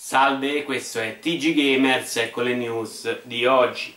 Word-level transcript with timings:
Salve, 0.00 0.62
questo 0.62 1.00
è 1.00 1.18
TG 1.18 1.54
Gamers 1.54 2.18
e 2.18 2.30
con 2.30 2.44
le 2.44 2.54
news 2.54 3.22
di 3.24 3.44
oggi. 3.46 3.92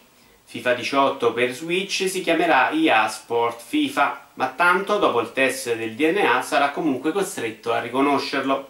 FIFA 0.45 0.73
18 0.73 1.31
per 1.31 1.53
Switch 1.53 2.09
si 2.09 2.21
chiamerà 2.21 2.71
EA 2.71 3.07
Sport 3.07 3.61
FIFA, 3.61 4.29
ma 4.33 4.47
tanto 4.47 4.97
dopo 4.97 5.21
il 5.21 5.31
test 5.31 5.75
del 5.75 5.93
DNA 5.93 6.41
sarà 6.41 6.71
comunque 6.71 7.11
costretto 7.11 7.71
a 7.71 7.81
riconoscerlo. 7.81 8.69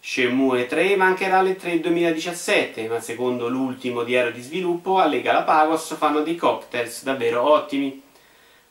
Shenmue 0.00 0.66
3 0.66 0.96
mancherà 0.96 1.38
alle 1.38 1.54
3 1.54 1.78
2017, 1.78 2.88
ma 2.88 2.98
secondo 2.98 3.48
l'ultimo 3.48 4.02
diario 4.02 4.32
di 4.32 4.42
sviluppo 4.42 4.98
a 4.98 5.06
Lega 5.06 5.32
Lapagos 5.32 5.94
fanno 5.96 6.22
dei 6.22 6.34
cocktails 6.34 7.04
davvero 7.04 7.48
ottimi. 7.52 8.02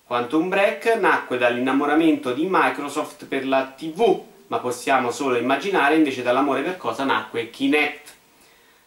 Quantum 0.06 0.50
Break 0.50 0.98
nacque 1.00 1.38
dall'innamoramento 1.38 2.34
di 2.34 2.48
Microsoft 2.50 3.26
per 3.28 3.48
la 3.48 3.74
TV, 3.76 4.32
ma 4.48 4.60
possiamo 4.60 5.12
solo 5.12 5.38
immaginare 5.38 5.96
invece 5.96 6.24
dall'amore 6.24 6.62
per 6.62 6.78
cosa 6.78 7.04
nacque 7.04 7.50
Kinect. 7.50 8.14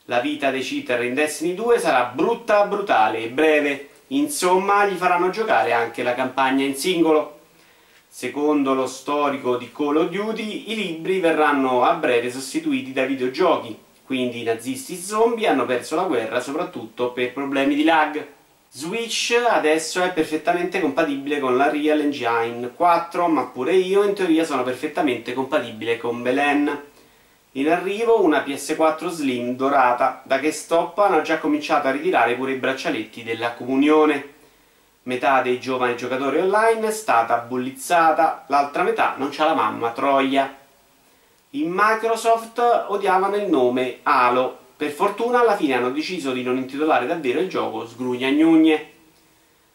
La 0.04 0.20
vita 0.20 0.50
dei 0.50 0.62
cheater 0.62 1.02
in 1.02 1.14
Destiny 1.14 1.54
2 1.54 1.78
sarà 1.78 2.12
brutta, 2.14 2.64
brutale 2.66 3.24
e 3.24 3.28
breve, 3.28 3.88
insomma 4.08 4.86
gli 4.86 4.96
faranno 4.96 5.30
giocare 5.30 5.72
anche 5.72 6.02
la 6.02 6.14
campagna 6.14 6.64
in 6.64 6.76
singolo. 6.76 7.40
Secondo 8.06 8.72
lo 8.72 8.86
storico 8.86 9.56
di 9.56 9.70
Call 9.72 9.96
of 9.96 10.08
Duty, 10.08 10.70
i 10.70 10.74
libri 10.74 11.18
verranno 11.20 11.82
a 11.82 11.94
breve 11.94 12.30
sostituiti 12.30 12.92
dai 12.92 13.08
videogiochi, 13.08 13.76
quindi 14.04 14.40
i 14.40 14.44
nazisti 14.44 14.96
zombie 14.96 15.48
hanno 15.48 15.66
perso 15.66 15.96
la 15.96 16.04
guerra 16.04 16.40
soprattutto 16.40 17.10
per 17.10 17.32
problemi 17.32 17.74
di 17.74 17.84
lag. 17.84 18.26
Switch 18.76 19.34
adesso 19.48 20.02
è 20.02 20.12
perfettamente 20.12 20.82
compatibile 20.82 21.40
con 21.40 21.56
la 21.56 21.70
Real 21.70 21.98
Engine 21.98 22.72
4, 22.74 23.26
ma 23.26 23.44
pure 23.44 23.72
io 23.72 24.02
in 24.02 24.12
teoria 24.12 24.44
sono 24.44 24.64
perfettamente 24.64 25.32
compatibile 25.32 25.96
con 25.96 26.20
Belen. 26.20 26.82
In 27.52 27.70
arrivo 27.70 28.22
una 28.22 28.40
PS4 28.40 29.08
Slim 29.08 29.56
dorata, 29.56 30.20
da 30.24 30.38
che 30.40 30.52
stop 30.52 30.98
hanno 30.98 31.22
già 31.22 31.38
cominciato 31.38 31.88
a 31.88 31.90
ritirare 31.90 32.34
pure 32.34 32.52
i 32.52 32.56
braccialetti 32.56 33.22
della 33.22 33.54
comunione. 33.54 34.34
Metà 35.04 35.40
dei 35.40 35.58
giovani 35.58 35.96
giocatori 35.96 36.38
online 36.40 36.88
è 36.88 36.92
stata 36.92 37.38
bullizzata, 37.38 38.44
l'altra 38.48 38.82
metà 38.82 39.14
non 39.16 39.30
c'ha 39.30 39.46
la 39.46 39.54
mamma 39.54 39.92
Troia. 39.92 40.54
In 41.52 41.72
Microsoft 41.74 42.58
odiavano 42.88 43.36
il 43.36 43.48
nome 43.48 44.00
Halo, 44.02 44.65
per 44.76 44.90
fortuna 44.90 45.40
alla 45.40 45.56
fine 45.56 45.72
hanno 45.72 45.90
deciso 45.90 46.32
di 46.32 46.42
non 46.42 46.58
intitolare 46.58 47.06
davvero 47.06 47.40
il 47.40 47.48
gioco 47.48 47.86
Sgrugna 47.86 48.28
Gnugne. 48.30 48.90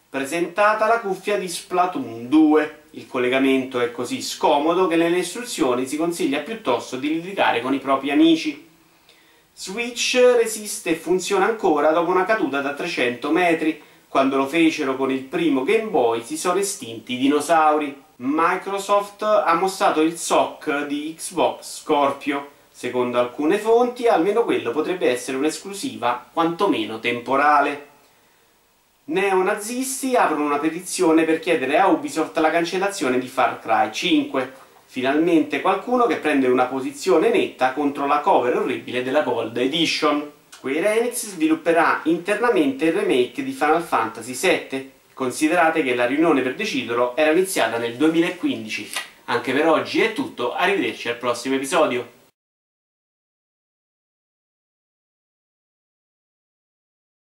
Presentata 0.08 0.86
la 0.86 1.00
cuffia 1.00 1.40
di 1.40 1.48
Splatoon 1.48 2.30
2. 2.30 2.80
Il 2.92 3.08
collegamento 3.08 3.80
è 3.80 3.92
così 3.92 4.22
scomodo 4.22 4.86
che 4.86 4.98
nelle 4.98 5.18
istruzioni 5.18 5.88
si 5.88 5.98
consiglia 5.98 6.42
piuttosto 6.42 6.98
di 6.98 7.10
litigare 7.10 7.62
con 7.62 7.74
i 7.74 7.80
propri 7.80 8.12
amici. 8.12 8.68
Switch 9.56 10.22
resiste 10.40 10.92
e 10.92 10.96
funziona 10.96 11.46
ancora 11.46 11.90
dopo 11.92 12.12
una 12.12 12.26
caduta 12.26 12.62
da 12.62 12.74
300 12.74 13.32
metri. 13.32 13.82
Quando 14.08 14.38
lo 14.38 14.46
fecero 14.46 14.96
con 14.98 15.10
il 15.10 15.22
primo 15.22 15.64
Game 15.64 15.90
Boy 15.90 16.22
si 16.22 16.38
sono 16.38 16.60
estinti 16.60 17.14
i 17.14 17.18
dinosauri. 17.18 18.04
Microsoft 18.18 19.24
ha 19.24 19.54
mostrato 19.56 20.02
il 20.02 20.16
SOC 20.16 20.86
di 20.86 21.16
Xbox 21.18 21.82
Scorpio 21.82 22.60
Secondo 22.72 23.20
alcune 23.20 23.58
fonti, 23.58 24.08
almeno 24.08 24.44
quello 24.44 24.72
potrebbe 24.72 25.10
essere 25.10 25.38
un'esclusiva, 25.38 26.26
quantomeno 26.32 27.00
temporale. 27.00 27.90
Neonazisti 29.06 30.16
aprono 30.16 30.46
una 30.46 30.58
petizione 30.58 31.24
per 31.24 31.40
chiedere 31.40 31.78
a 31.78 31.88
Ubisoft 31.88 32.38
la 32.38 32.50
cancellazione 32.50 33.20
di 33.20 33.28
Far 33.28 33.60
Cry 33.60 33.92
5. 33.92 34.54
Finalmente 34.86 35.62
qualcuno 35.62 36.06
che 36.06 36.16
prende 36.16 36.48
una 36.48 36.66
posizione 36.66 37.30
netta 37.30 37.74
contro 37.74 38.08
la 38.08 38.20
cover 38.20 38.58
orribile 38.58 39.04
della 39.04 39.22
Gold 39.22 39.58
Edition. 39.58 40.32
Square 40.50 41.00
Enix 41.00 41.28
svilupperà 41.28 42.02
internamente 42.04 42.86
il 42.86 42.94
remake 42.94 43.44
di 43.44 43.52
Final 43.52 43.84
Fantasy 43.84 44.34
VII. 44.34 44.92
Considerate 45.14 45.84
che 45.84 45.94
la 45.94 46.06
riunione 46.06 46.42
per 46.42 46.56
deciderlo 46.56 47.16
era 47.16 47.32
iniziata 47.32 47.78
nel 47.78 47.96
2015. 47.96 48.92
Anche 49.26 49.54
per 49.54 49.68
oggi 49.68 50.02
è 50.02 50.14
tutto, 50.14 50.54
arrivederci 50.54 51.10
al 51.10 51.18
prossimo 51.18 51.56
episodio. 51.56 52.20